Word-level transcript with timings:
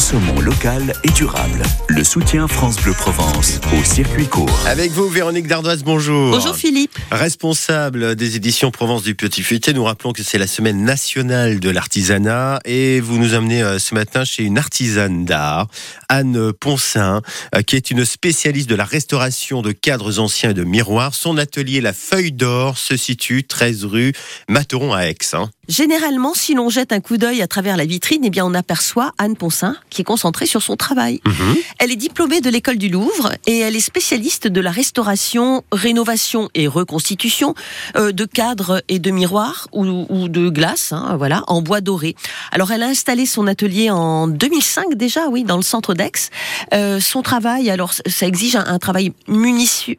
Consommons 0.00 0.40
local 0.40 0.94
et 1.04 1.10
durable. 1.10 1.62
Le 1.88 2.02
soutien 2.04 2.48
France 2.48 2.76
Bleu 2.76 2.94
Provence 2.94 3.60
au 3.78 3.84
circuit 3.84 4.26
court. 4.26 4.58
Avec 4.66 4.92
vous, 4.92 5.06
Véronique 5.10 5.46
Dardoise, 5.46 5.82
bonjour. 5.84 6.30
Bonjour 6.30 6.56
Philippe. 6.56 6.98
Responsable 7.10 8.16
des 8.16 8.34
éditions 8.34 8.70
Provence 8.70 9.02
du 9.02 9.14
Petit 9.14 9.42
Futé, 9.42 9.74
nous 9.74 9.84
rappelons 9.84 10.14
que 10.14 10.22
c'est 10.22 10.38
la 10.38 10.46
semaine 10.46 10.84
nationale 10.84 11.60
de 11.60 11.68
l'artisanat 11.68 12.60
et 12.64 13.00
vous 13.00 13.18
nous 13.18 13.34
amenez 13.34 13.62
euh, 13.62 13.78
ce 13.78 13.94
matin 13.94 14.24
chez 14.24 14.42
une 14.42 14.56
artisane 14.56 15.26
d'art, 15.26 15.68
Anne 16.08 16.54
Poncin, 16.54 17.20
euh, 17.54 17.60
qui 17.60 17.76
est 17.76 17.90
une 17.90 18.06
spécialiste 18.06 18.70
de 18.70 18.76
la 18.76 18.86
restauration 18.86 19.60
de 19.60 19.70
cadres 19.70 20.18
anciens 20.18 20.52
et 20.52 20.54
de 20.54 20.64
miroirs. 20.64 21.14
Son 21.14 21.36
atelier 21.36 21.82
La 21.82 21.92
Feuille 21.92 22.32
d'Or 22.32 22.78
se 22.78 22.96
situe 22.96 23.44
13 23.44 23.84
rue 23.84 24.14
Materon 24.48 24.94
à 24.94 25.02
Aix. 25.02 25.18
Hein. 25.34 25.50
Généralement, 25.70 26.34
si 26.34 26.54
l'on 26.54 26.68
jette 26.68 26.90
un 26.92 26.98
coup 26.98 27.16
d'œil 27.16 27.42
à 27.42 27.46
travers 27.46 27.76
la 27.76 27.84
vitrine, 27.84 28.22
eh 28.24 28.30
bien, 28.30 28.44
on 28.44 28.54
aperçoit 28.54 29.12
Anne 29.18 29.36
Poncin 29.36 29.76
qui 29.88 30.00
est 30.02 30.04
concentrée 30.04 30.46
sur 30.46 30.62
son 30.62 30.74
travail. 30.74 31.20
Mhm. 31.24 31.56
Elle 31.78 31.92
est 31.92 31.96
diplômée 31.96 32.40
de 32.40 32.50
l'école 32.50 32.76
du 32.76 32.88
Louvre 32.88 33.32
et 33.46 33.60
elle 33.60 33.76
est 33.76 33.80
spécialiste 33.80 34.48
de 34.48 34.60
la 34.60 34.72
restauration, 34.72 35.62
rénovation 35.70 36.50
et 36.56 36.66
reconstitution 36.66 37.54
euh, 37.96 38.10
de 38.10 38.24
cadres 38.24 38.82
et 38.88 38.98
de 38.98 39.12
miroirs 39.12 39.68
ou, 39.70 40.06
ou 40.08 40.28
de 40.28 40.48
glace, 40.48 40.92
hein, 40.92 41.14
voilà, 41.16 41.44
en 41.46 41.62
bois 41.62 41.80
doré. 41.80 42.16
Alors, 42.50 42.72
elle 42.72 42.82
a 42.82 42.88
installé 42.88 43.24
son 43.24 43.46
atelier 43.46 43.90
en 43.90 44.26
2005 44.26 44.94
déjà, 44.94 45.28
oui, 45.28 45.44
dans 45.44 45.56
le 45.56 45.62
centre 45.62 45.94
d'Aix. 45.94 46.30
Euh, 46.74 46.98
son 46.98 47.22
travail, 47.22 47.70
alors, 47.70 47.92
ça 47.92 48.26
exige 48.26 48.56
un, 48.56 48.66
un 48.66 48.80
travail 48.80 49.12
minutieux. 49.28 49.98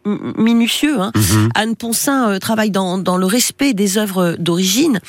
Hein. 1.00 1.14
Mhm. 1.16 1.50
Anne 1.56 1.76
Poncin 1.78 2.30
euh, 2.30 2.40
travaille 2.40 2.72
dans, 2.72 2.98
dans 2.98 3.16
le 3.16 3.26
respect 3.26 3.74
des 3.74 3.98
œuvres 3.98 4.36
d'origine. 4.38 5.00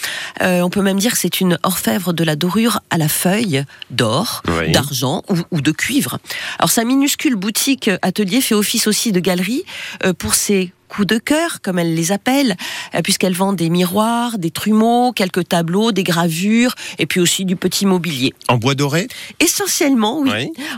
Euh, 0.40 0.52
on 0.62 0.70
peut 0.70 0.83
même 0.83 0.98
dire 0.98 1.12
que 1.12 1.19
c'est 1.19 1.41
une 1.41 1.58
orfèvre 1.62 2.12
de 2.12 2.25
la 2.25 2.36
dorure 2.36 2.81
à 2.91 2.98
la 2.98 3.08
feuille 3.08 3.64
d'or, 3.91 4.42
Oui. 4.58 4.72
d'argent 4.72 5.22
ou, 5.31 5.36
ou 5.50 5.61
de 5.61 5.70
cuivre. 5.72 6.19
Alors 6.58 6.70
sa 6.70 6.84
minuscule 6.84 7.36
boutique 7.36 7.89
euh, 7.89 7.97
atelier 8.03 8.41
fait 8.41 8.55
office 8.55 8.86
aussi 8.86 9.12
de 9.12 9.20
galerie 9.20 9.64
euh, 10.05 10.12
pour 10.12 10.34
ses 10.34 10.73
coups 10.92 11.08
de 11.08 11.16
cœur, 11.18 11.62
comme 11.62 11.78
elle 11.78 11.94
les 11.94 12.12
appelle, 12.12 12.54
euh, 12.94 13.00
puisqu'elle 13.02 13.32
vend 13.34 13.54
des 13.54 13.70
miroirs, 13.70 14.36
des 14.36 14.50
trumeaux, 14.50 15.12
quelques 15.12 15.48
tableaux, 15.48 15.90
des 15.90 16.02
gravures, 16.02 16.74
et 16.98 17.06
puis 17.06 17.18
aussi 17.18 17.46
du 17.46 17.56
petit 17.56 17.86
mobilier. 17.86 18.34
En 18.48 18.58
bois 18.58 18.74
doré? 18.74 19.08
Essentiellement, 19.40 20.20
oui, 20.20 20.30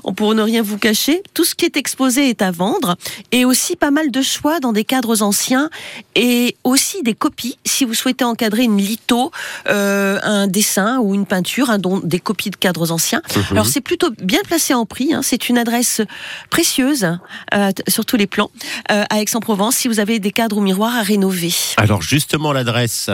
Oui. 0.04 0.14
pour 0.14 0.34
ne 0.36 0.42
rien 0.42 0.62
vous 0.62 0.78
cacher, 0.78 1.20
tout 1.34 1.44
ce 1.44 1.56
qui 1.56 1.64
est 1.64 1.76
exposé 1.76 2.28
est 2.28 2.42
à 2.42 2.52
vendre 2.52 2.96
et 3.32 3.44
aussi 3.44 3.74
pas 3.74 3.90
mal 3.90 4.12
de 4.12 4.22
choix 4.22 4.60
dans 4.60 4.72
des 4.72 4.84
cadres 4.84 5.22
anciens 5.22 5.68
et 6.14 6.54
aussi 6.62 7.02
des 7.02 7.14
copies 7.14 7.58
si 7.64 7.84
vous 7.84 7.94
souhaitez 7.94 8.24
encadrer 8.24 8.62
une 8.62 8.78
litho, 8.78 9.32
euh, 9.68 10.18
un 10.22 10.46
dessin 10.46 10.98
ou 11.00 11.14
une 11.14 11.26
peinture, 11.26 11.70
un 11.70 11.78
don, 11.78 12.00
des 12.04 12.20
copies 12.20 12.50
de 12.50 12.56
cadres 12.56 12.92
anciens. 12.92 13.22
Mhm. 13.34 13.42
Alors 13.50 13.66
c'est 13.66 13.80
plutôt 13.80 14.10
bien 14.20 14.40
placé 14.46 14.74
en 14.74 14.86
prix, 14.86 15.12
hein, 15.12 15.22
c'est 15.22 15.48
une 15.48 15.58
adresse 15.58 16.02
précieuse 16.50 17.08
euh, 17.52 17.70
sur 17.88 18.04
tous 18.06 18.16
les 18.16 18.28
plans 18.28 18.50
euh, 18.92 19.02
à 19.10 19.20
Aix-en-Provence 19.20 19.74
si 19.76 19.88
vous 19.88 19.98
avez 19.98 20.03
des 20.04 20.30
cadres 20.32 20.58
ou 20.58 20.60
miroirs 20.60 20.94
à 20.94 21.02
rénover. 21.02 21.52
Alors 21.76 22.02
justement 22.02 22.52
l'adresse. 22.52 23.10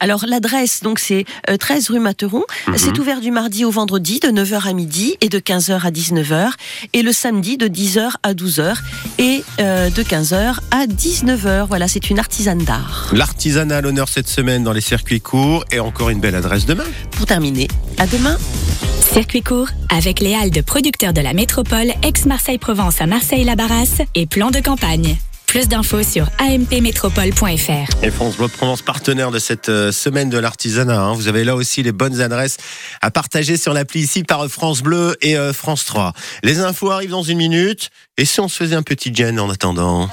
Alors 0.00 0.24
l'adresse 0.26 0.82
donc 0.82 0.98
c'est 0.98 1.24
euh, 1.48 1.56
13 1.56 1.90
rue 1.90 2.00
Materon. 2.00 2.44
Mhm. 2.68 2.74
C'est 2.76 2.98
ouvert 2.98 3.20
du 3.20 3.30
mardi 3.30 3.64
au 3.64 3.70
vendredi 3.70 4.20
de 4.20 4.28
9h 4.28 4.68
à 4.68 4.72
midi 4.72 5.16
et 5.20 5.28
de 5.28 5.38
15h 5.38 5.80
à 5.86 5.90
19h 5.90 6.50
et 6.92 7.02
le 7.02 7.12
samedi 7.12 7.56
de 7.56 7.66
10h 7.68 8.12
à 8.22 8.34
12h 8.34 8.76
et 9.18 9.44
euh, 9.60 9.90
de 9.90 10.02
15h 10.02 10.58
à 10.70 10.86
19h. 10.86 11.66
Voilà, 11.66 11.88
c'est 11.88 12.10
une 12.10 12.18
artisane 12.18 12.58
d'art. 12.58 13.10
L'artisanat 13.12 13.78
à 13.78 13.80
l'honneur 13.80 14.08
cette 14.08 14.28
semaine 14.28 14.64
dans 14.64 14.72
les 14.72 14.80
circuits 14.80 15.20
courts 15.20 15.64
et 15.70 15.80
encore 15.80 16.10
une 16.10 16.20
belle 16.20 16.34
adresse 16.34 16.66
demain. 16.66 16.84
Pour 17.12 17.26
terminer, 17.26 17.68
à 17.98 18.06
demain. 18.06 18.36
Circuit 19.00 19.42
court 19.42 19.68
avec 19.90 20.20
les 20.20 20.34
halles 20.34 20.50
de 20.50 20.60
producteurs 20.60 21.12
de 21.12 21.20
la 21.20 21.34
métropole 21.34 21.92
ex-Marseille-Provence 22.02 23.00
à 23.00 23.06
Marseille-la-Barrasse 23.06 24.02
et 24.14 24.26
plan 24.26 24.50
de 24.50 24.60
campagne. 24.60 25.16
Plus 25.54 25.68
d'infos 25.68 26.02
sur 26.02 26.28
ampmétropole.fr. 26.40 28.02
Et 28.02 28.10
France 28.10 28.36
Bleu 28.38 28.48
Provence, 28.48 28.82
partenaire 28.82 29.30
de 29.30 29.38
cette 29.38 29.68
euh, 29.68 29.92
semaine 29.92 30.28
de 30.28 30.36
l'artisanat. 30.36 31.00
hein. 31.00 31.12
Vous 31.14 31.28
avez 31.28 31.44
là 31.44 31.54
aussi 31.54 31.84
les 31.84 31.92
bonnes 31.92 32.20
adresses 32.20 32.56
à 33.00 33.12
partager 33.12 33.56
sur 33.56 33.72
l'appli 33.72 34.00
ici 34.00 34.24
par 34.24 34.48
France 34.48 34.82
Bleu 34.82 35.16
et 35.22 35.36
euh, 35.36 35.52
France 35.52 35.84
3. 35.84 36.12
Les 36.42 36.58
infos 36.58 36.90
arrivent 36.90 37.10
dans 37.12 37.22
une 37.22 37.38
minute. 37.38 37.90
Et 38.18 38.24
si 38.24 38.40
on 38.40 38.48
se 38.48 38.56
faisait 38.56 38.74
un 38.74 38.82
petit 38.82 39.14
gin 39.14 39.38
en 39.38 39.48
attendant? 39.48 40.10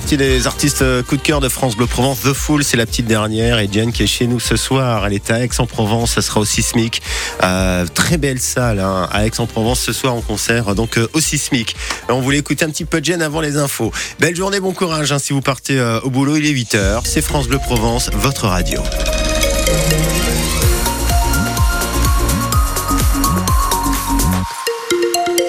Partie 0.00 0.16
des 0.16 0.48
artistes 0.48 0.82
euh, 0.82 1.04
coup 1.04 1.16
de 1.16 1.22
cœur 1.22 1.38
de 1.38 1.48
France 1.48 1.76
Bleu 1.76 1.86
Provence. 1.86 2.22
The 2.22 2.32
Fool, 2.32 2.64
c'est 2.64 2.76
la 2.76 2.84
petite 2.84 3.06
dernière. 3.06 3.60
Et 3.60 3.68
Jen 3.70 3.92
qui 3.92 4.02
est 4.02 4.08
chez 4.08 4.26
nous 4.26 4.40
ce 4.40 4.56
soir. 4.56 5.06
Elle 5.06 5.12
est 5.12 5.30
à 5.30 5.44
Aix-en-Provence. 5.44 6.14
Ça 6.14 6.20
sera 6.20 6.40
au 6.40 6.44
Sismic. 6.44 7.00
Euh, 7.44 7.86
très 7.94 8.18
belle 8.18 8.40
salle 8.40 8.80
hein, 8.80 9.08
à 9.12 9.24
Aix-en-Provence 9.24 9.78
ce 9.78 9.92
soir 9.92 10.14
en 10.14 10.20
concert. 10.20 10.74
Donc 10.74 10.98
euh, 10.98 11.06
au 11.12 11.20
Sismic. 11.20 11.76
On 12.08 12.20
voulait 12.20 12.38
écouter 12.38 12.64
un 12.64 12.70
petit 12.70 12.84
peu 12.84 13.00
Jen 13.00 13.22
avant 13.22 13.40
les 13.40 13.56
infos. 13.56 13.92
Belle 14.18 14.34
journée, 14.34 14.58
bon 14.58 14.72
courage. 14.72 15.12
hein, 15.12 15.20
si 15.20 15.32
vous 15.32 15.42
partez 15.42 15.78
euh, 15.78 16.00
au 16.00 16.10
boulot, 16.10 16.38
il 16.38 16.46
est 16.46 16.52
8h. 16.52 17.02
C'est 17.04 17.22
France 17.22 17.46
Bleu 17.46 17.58
Provence, 17.58 18.10
votre 18.14 18.48
radio. 18.48 18.80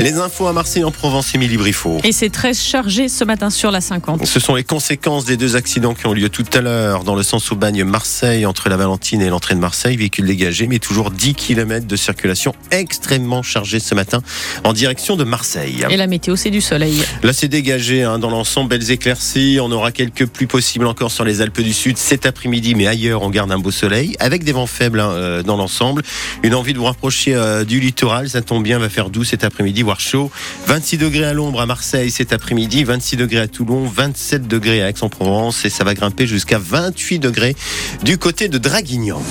Les 0.05 0.19
infos 0.19 0.45
à 0.45 0.53
Marseille 0.53 0.83
en 0.83 0.91
Provence, 0.91 1.33
Émilie 1.33 1.57
Briffaut. 1.57 1.97
Et 2.03 2.11
c'est 2.11 2.29
très 2.29 2.53
chargé 2.53 3.09
ce 3.09 3.23
matin 3.23 3.49
sur 3.49 3.71
la 3.71 3.81
50. 3.81 4.23
Ce 4.23 4.39
sont 4.39 4.53
les 4.53 4.63
conséquences 4.63 5.25
des 5.25 5.35
deux 5.35 5.55
accidents 5.55 5.95
qui 5.95 6.05
ont 6.05 6.13
lieu 6.13 6.29
tout 6.29 6.45
à 6.53 6.61
l'heure 6.61 7.03
dans 7.03 7.15
le 7.15 7.23
sens 7.23 7.51
au 7.51 7.55
bagne 7.55 7.83
Marseille 7.83 8.45
entre 8.45 8.69
la 8.69 8.77
Valentine 8.77 9.23
et 9.23 9.29
l'entrée 9.29 9.55
de 9.55 9.59
Marseille. 9.59 9.97
Véhicule 9.97 10.27
dégagé, 10.27 10.67
mais 10.67 10.77
toujours 10.77 11.09
10 11.09 11.33
km 11.33 11.87
de 11.87 11.95
circulation 11.95 12.53
extrêmement 12.69 13.41
chargée 13.41 13.79
ce 13.79 13.95
matin 13.95 14.21
en 14.63 14.73
direction 14.73 15.15
de 15.15 15.23
Marseille. 15.23 15.83
Et 15.89 15.97
la 15.97 16.05
météo, 16.05 16.35
c'est 16.35 16.51
du 16.51 16.61
soleil. 16.61 17.03
Là, 17.23 17.33
c'est 17.33 17.47
dégagé 17.47 18.03
hein, 18.03 18.19
dans 18.19 18.29
l'ensemble, 18.29 18.69
belles 18.69 18.91
éclaircies. 18.91 19.57
On 19.59 19.71
aura 19.71 19.91
quelques 19.91 20.27
pluies 20.27 20.45
possibles 20.45 20.85
encore 20.85 21.09
sur 21.09 21.25
les 21.25 21.41
Alpes 21.41 21.61
du 21.61 21.73
Sud 21.73 21.97
cet 21.97 22.27
après-midi, 22.27 22.75
mais 22.75 22.85
ailleurs, 22.85 23.23
on 23.23 23.31
garde 23.31 23.51
un 23.51 23.57
beau 23.57 23.71
soleil 23.71 24.15
avec 24.19 24.43
des 24.43 24.51
vents 24.51 24.67
faibles 24.67 24.99
hein, 24.99 25.09
euh, 25.09 25.41
dans 25.41 25.57
l'ensemble. 25.57 26.03
Une 26.43 26.53
envie 26.53 26.73
de 26.73 26.77
vous 26.77 26.85
rapprocher 26.85 27.33
euh, 27.33 27.63
du 27.63 27.79
littoral, 27.79 28.29
ça 28.29 28.43
tombe 28.43 28.61
bien, 28.61 28.77
va 28.77 28.89
faire 28.89 29.09
doux 29.09 29.23
cet 29.23 29.43
après-midi, 29.43 29.81
voire 29.81 29.94
chaud. 29.99 30.31
26 30.67 30.97
degrés 30.97 31.25
à 31.25 31.33
l'ombre 31.33 31.61
à 31.61 31.65
Marseille 31.65 32.11
cet 32.11 32.33
après-midi, 32.33 32.83
26 32.83 33.17
degrés 33.17 33.39
à 33.39 33.47
Toulon, 33.47 33.87
27 33.87 34.47
degrés 34.47 34.81
à 34.81 34.89
Aix-en-Provence 34.89 35.65
et 35.65 35.69
ça 35.69 35.83
va 35.83 35.93
grimper 35.93 36.27
jusqu'à 36.27 36.59
28 36.59 37.19
degrés 37.19 37.55
du 38.03 38.17
côté 38.17 38.47
de 38.47 38.57
Draguignan. 38.57 39.21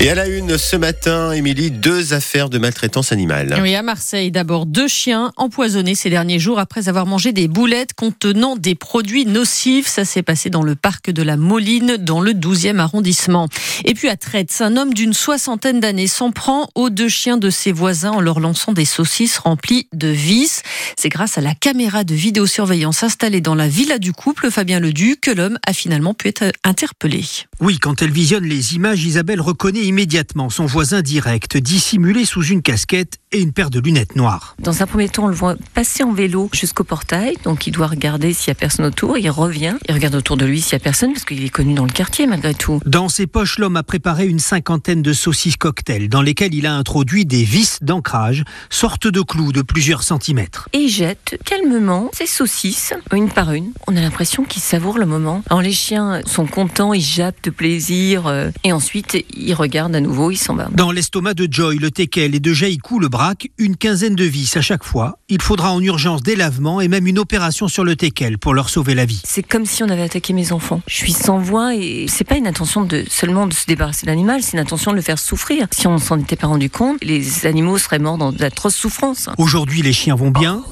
Et 0.00 0.10
à 0.10 0.14
la 0.14 0.28
une 0.28 0.58
ce 0.58 0.76
matin, 0.76 1.32
Émilie, 1.32 1.72
deux 1.72 2.14
affaires 2.14 2.50
de 2.50 2.58
maltraitance 2.58 3.10
animale. 3.10 3.58
Oui, 3.60 3.74
à 3.74 3.82
Marseille, 3.82 4.30
d'abord 4.30 4.64
deux 4.64 4.86
chiens 4.86 5.32
empoisonnés 5.36 5.96
ces 5.96 6.08
derniers 6.08 6.38
jours 6.38 6.60
après 6.60 6.88
avoir 6.88 7.04
mangé 7.04 7.32
des 7.32 7.48
boulettes 7.48 7.94
contenant 7.94 8.54
des 8.54 8.76
produits 8.76 9.26
nocifs. 9.26 9.88
Ça 9.88 10.04
s'est 10.04 10.22
passé 10.22 10.50
dans 10.50 10.62
le 10.62 10.76
parc 10.76 11.10
de 11.10 11.20
la 11.24 11.36
Moline, 11.36 11.96
dans 11.96 12.20
le 12.20 12.30
12e 12.30 12.78
arrondissement. 12.78 13.48
Et 13.84 13.94
puis 13.94 14.08
à 14.08 14.16
Traite, 14.16 14.54
un 14.60 14.76
homme 14.76 14.94
d'une 14.94 15.14
soixantaine 15.14 15.80
d'années 15.80 16.06
s'en 16.06 16.30
prend 16.30 16.68
aux 16.76 16.90
deux 16.90 17.08
chiens 17.08 17.36
de 17.36 17.50
ses 17.50 17.72
voisins 17.72 18.12
en 18.12 18.20
leur 18.20 18.38
lançant 18.38 18.72
des 18.72 18.84
saucisses 18.84 19.38
remplies 19.38 19.88
de 19.92 20.06
vis. 20.06 20.62
C'est 20.96 21.08
grâce 21.08 21.38
à 21.38 21.40
la 21.40 21.56
caméra 21.56 22.04
de 22.04 22.14
vidéosurveillance 22.14 23.02
installée 23.02 23.40
dans 23.40 23.56
la 23.56 23.66
villa 23.66 23.98
du 23.98 24.12
couple, 24.12 24.52
Fabien 24.52 24.78
Leduc, 24.78 25.22
que 25.22 25.32
l'homme 25.32 25.58
a 25.66 25.72
finalement 25.72 26.14
pu 26.14 26.28
être 26.28 26.52
interpellé. 26.62 27.24
Oui, 27.60 27.78
quand 27.78 28.00
elle 28.00 28.12
visionne 28.12 28.44
les 28.44 28.76
images, 28.76 29.04
Isabelle 29.04 29.40
reconnaît 29.40 29.87
immédiatement 29.88 30.50
son 30.50 30.66
voisin 30.66 31.02
direct, 31.02 31.56
dissimulé 31.56 32.24
sous 32.24 32.44
une 32.44 32.62
casquette 32.62 33.18
et 33.32 33.40
une 33.40 33.52
paire 33.52 33.70
de 33.70 33.80
lunettes 33.80 34.16
noires. 34.16 34.54
Dans 34.58 34.82
un 34.82 34.86
premier 34.86 35.08
temps, 35.08 35.24
on 35.24 35.28
le 35.28 35.34
voit 35.34 35.56
passer 35.74 36.02
en 36.02 36.12
vélo 36.12 36.48
jusqu'au 36.52 36.84
portail, 36.84 37.36
donc 37.44 37.66
il 37.66 37.72
doit 37.72 37.86
regarder 37.86 38.32
s'il 38.32 38.48
y 38.48 38.50
a 38.52 38.54
personne 38.54 38.86
autour. 38.86 39.18
Il 39.18 39.28
revient, 39.30 39.76
il 39.88 39.94
regarde 39.94 40.14
autour 40.14 40.36
de 40.36 40.46
lui 40.46 40.60
s'il 40.60 40.72
y 40.72 40.76
a 40.76 40.78
personne, 40.78 41.12
parce 41.12 41.24
qu'il 41.24 41.44
est 41.44 41.50
connu 41.50 41.74
dans 41.74 41.84
le 41.84 41.90
quartier 41.90 42.26
malgré 42.26 42.54
tout. 42.54 42.80
Dans 42.86 43.08
ses 43.08 43.26
poches, 43.26 43.58
l'homme 43.58 43.76
a 43.76 43.82
préparé 43.82 44.26
une 44.26 44.38
cinquantaine 44.38 45.02
de 45.02 45.12
saucisses 45.12 45.56
cocktails, 45.56 46.08
dans 46.08 46.22
lesquelles 46.22 46.54
il 46.54 46.66
a 46.66 46.74
introduit 46.74 47.24
des 47.26 47.44
vis 47.44 47.78
d'ancrage, 47.82 48.44
sorte 48.70 49.06
de 49.06 49.20
clous 49.20 49.52
de 49.52 49.62
plusieurs 49.62 50.02
centimètres. 50.02 50.68
Et 50.72 50.78
il 50.78 50.88
jette 50.88 51.38
calmement 51.44 52.10
ses 52.12 52.26
saucisses, 52.26 52.94
une 53.12 53.28
par 53.30 53.52
une. 53.52 53.72
On 53.86 53.96
a 53.96 54.00
l'impression 54.00 54.44
qu'il 54.44 54.62
savoure 54.62 54.98
le 54.98 55.06
moment. 55.06 55.42
Alors 55.50 55.62
les 55.62 55.72
chiens 55.72 56.20
sont 56.26 56.46
contents, 56.46 56.92
ils 56.92 57.00
jappent 57.00 57.42
de 57.44 57.50
plaisir, 57.50 58.26
euh, 58.26 58.50
et 58.64 58.72
ensuite 58.72 59.24
ils 59.34 59.54
regardent 59.54 59.77
à 59.86 60.00
nouveau, 60.00 60.30
ils 60.30 60.36
s'en 60.36 60.56
vont. 60.56 60.64
Dans 60.72 60.90
l'estomac 60.90 61.34
de 61.34 61.48
Joy, 61.50 61.78
le 61.78 61.90
teckel 61.90 62.34
et 62.34 62.40
de 62.40 62.52
Jaïkou, 62.52 62.98
le 62.98 63.08
braque, 63.08 63.48
une 63.58 63.76
quinzaine 63.76 64.14
de 64.14 64.24
vis 64.24 64.56
à 64.56 64.60
chaque 64.60 64.84
fois. 64.84 65.18
Il 65.28 65.40
faudra 65.40 65.72
en 65.72 65.80
urgence 65.80 66.22
des 66.22 66.36
lavements 66.36 66.80
et 66.80 66.88
même 66.88 67.06
une 67.06 67.18
opération 67.18 67.68
sur 67.68 67.84
le 67.84 67.96
teckel 67.96 68.38
pour 68.38 68.54
leur 68.54 68.68
sauver 68.68 68.94
la 68.94 69.04
vie. 69.04 69.22
C'est 69.24 69.42
comme 69.42 69.66
si 69.66 69.82
on 69.82 69.88
avait 69.88 70.02
attaqué 70.02 70.32
mes 70.32 70.52
enfants. 70.52 70.82
Je 70.86 70.96
suis 70.96 71.12
sans 71.12 71.38
voix 71.38 71.74
et 71.74 72.06
c'est 72.08 72.24
pas 72.24 72.36
une 72.36 72.46
intention 72.46 72.84
de 72.84 73.04
seulement 73.08 73.46
de 73.46 73.54
se 73.54 73.66
débarrasser 73.66 74.06
de 74.06 74.10
l'animal, 74.10 74.42
c'est 74.42 74.52
une 74.52 74.62
intention 74.62 74.90
de 74.90 74.96
le 74.96 75.02
faire 75.02 75.18
souffrir. 75.18 75.66
Si 75.70 75.86
on 75.86 75.98
s'en 75.98 76.18
était 76.18 76.36
pas 76.36 76.46
rendu 76.46 76.70
compte, 76.70 77.02
les 77.02 77.46
animaux 77.46 77.78
seraient 77.78 77.98
morts 77.98 78.18
dans 78.18 78.32
d'atroces 78.32 78.76
souffrances. 78.76 79.28
Aujourd'hui, 79.38 79.82
les 79.82 79.92
chiens 79.92 80.14
vont 80.14 80.30
bien. 80.30 80.62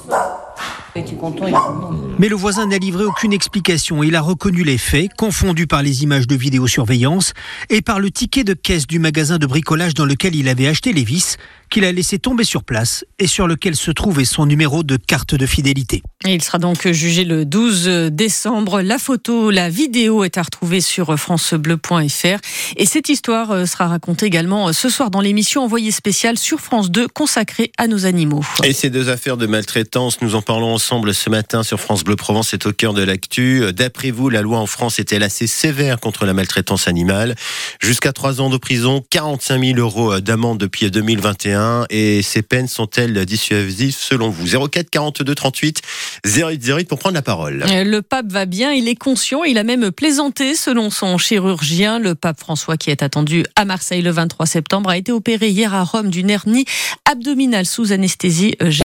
Mais 2.18 2.28
le 2.28 2.36
voisin 2.36 2.66
n'a 2.66 2.78
livré 2.78 3.04
aucune 3.04 3.32
explication. 3.32 4.02
Il 4.02 4.16
a 4.16 4.20
reconnu 4.20 4.64
les 4.64 4.78
faits, 4.78 5.10
confondus 5.16 5.66
par 5.66 5.82
les 5.82 6.02
images 6.02 6.26
de 6.26 6.34
vidéosurveillance 6.34 7.34
et 7.70 7.82
par 7.82 8.00
le 8.00 8.10
ticket 8.10 8.44
de 8.44 8.54
caisse 8.54 8.86
du 8.86 8.98
magasin 8.98 9.38
de 9.38 9.46
bricolage 9.46 9.94
dans 9.94 10.06
lequel 10.06 10.34
il 10.34 10.48
avait 10.48 10.66
acheté 10.66 10.92
les 10.92 11.04
vis, 11.04 11.36
qu'il 11.70 11.84
a 11.84 11.92
laissé 11.92 12.18
tomber 12.18 12.44
sur 12.44 12.64
place 12.64 13.04
et 13.18 13.26
sur 13.26 13.46
lequel 13.46 13.76
se 13.76 13.90
trouvait 13.90 14.24
son 14.24 14.46
numéro 14.46 14.82
de 14.82 14.96
carte 14.96 15.34
de 15.34 15.46
fidélité. 15.46 16.02
Et 16.24 16.34
il 16.34 16.42
sera 16.42 16.58
donc 16.58 16.90
jugé 16.90 17.24
le 17.24 17.44
12 17.44 18.10
décembre. 18.12 18.80
La 18.82 18.98
photo, 18.98 19.50
la 19.50 19.68
vidéo 19.68 20.24
est 20.24 20.38
à 20.38 20.42
retrouver 20.42 20.80
sur 20.80 21.16
francebleu.fr. 21.18 22.38
Et 22.76 22.86
cette 22.86 23.08
histoire 23.08 23.66
sera 23.68 23.88
racontée 23.88 24.26
également 24.26 24.72
ce 24.72 24.88
soir 24.88 25.10
dans 25.10 25.20
l'émission 25.20 25.62
Envoyé 25.62 25.90
spécial 25.90 26.38
sur 26.38 26.60
France 26.60 26.90
2 26.90 27.08
consacrée 27.08 27.72
à 27.78 27.88
nos 27.88 28.06
animaux. 28.06 28.44
Et 28.64 28.72
ces 28.72 28.90
deux 28.90 29.08
affaires 29.08 29.36
de 29.36 29.46
maltraitance, 29.46 30.20
nous 30.22 30.34
en 30.34 30.42
parlons 30.42 30.72
ensemble 30.74 31.14
ce 31.14 31.30
matin 31.30 31.62
sur 31.62 31.80
France 31.80 32.04
Bleu 32.04 32.16
Provence, 32.16 32.48
c'est 32.50 32.66
au 32.66 32.72
cœur 32.72 32.94
de 32.94 33.02
l'actu. 33.02 33.62
D'après 33.72 34.10
vous, 34.10 34.28
la 34.28 34.42
loi 34.42 34.58
en 34.58 34.66
France 34.66 34.98
est-elle 34.98 35.22
assez 35.22 35.46
sévère 35.46 35.98
contre 35.98 36.24
la 36.24 36.34
maltraitance 36.34 36.88
animale? 36.88 37.34
Jusqu'à 37.80 38.12
3 38.12 38.40
ans 38.40 38.50
de 38.50 38.56
prison, 38.56 39.04
45 39.10 39.64
000 39.64 39.78
euros 39.78 40.20
d'amende 40.20 40.58
depuis 40.58 40.90
2021. 40.90 41.55
Et 41.90 42.22
ces 42.22 42.42
peines 42.42 42.68
sont-elles 42.68 43.24
dissuasives 43.24 43.96
selon 43.98 44.30
vous? 44.30 44.68
04 44.68 44.90
42 44.90 45.34
38 45.34 45.82
08 46.24 46.68
08 46.68 46.88
pour 46.88 46.98
prendre 46.98 47.14
la 47.14 47.22
parole. 47.22 47.64
Le 47.68 48.00
pape 48.00 48.30
va 48.30 48.46
bien, 48.46 48.72
il 48.72 48.88
est 48.88 48.94
conscient, 48.96 49.44
il 49.44 49.58
a 49.58 49.64
même 49.64 49.90
plaisanté 49.90 50.54
selon 50.54 50.90
son 50.90 51.18
chirurgien. 51.18 51.98
Le 51.98 52.14
pape 52.14 52.40
François, 52.40 52.76
qui 52.76 52.90
est 52.90 53.02
attendu 53.02 53.44
à 53.56 53.64
Marseille 53.64 54.02
le 54.02 54.10
23 54.10 54.46
septembre, 54.46 54.90
a 54.90 54.96
été 54.96 55.12
opéré 55.12 55.48
hier 55.48 55.74
à 55.74 55.84
Rome 55.84 56.10
d'une 56.10 56.30
hernie 56.30 56.64
abdominale 57.04 57.66
sous 57.66 57.92
anesthésie 57.92 58.56